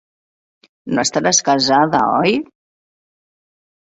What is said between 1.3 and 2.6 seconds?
casada, oi?